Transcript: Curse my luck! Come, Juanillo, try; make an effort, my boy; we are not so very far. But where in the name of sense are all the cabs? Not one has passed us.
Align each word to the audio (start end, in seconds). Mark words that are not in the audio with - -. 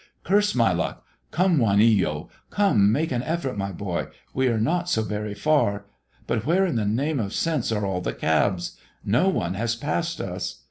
Curse 0.23 0.55
my 0.55 0.73
luck! 0.73 1.05
Come, 1.29 1.59
Juanillo, 1.59 2.29
try; 2.51 2.73
make 2.73 3.11
an 3.11 3.21
effort, 3.21 3.55
my 3.55 3.71
boy; 3.71 4.07
we 4.33 4.47
are 4.47 4.57
not 4.57 4.89
so 4.89 5.03
very 5.03 5.35
far. 5.35 5.85
But 6.25 6.43
where 6.43 6.65
in 6.65 6.75
the 6.75 6.85
name 6.85 7.19
of 7.19 7.35
sense 7.35 7.71
are 7.71 7.85
all 7.85 8.01
the 8.01 8.13
cabs? 8.15 8.79
Not 9.05 9.33
one 9.35 9.53
has 9.53 9.75
passed 9.75 10.19
us. 10.19 10.59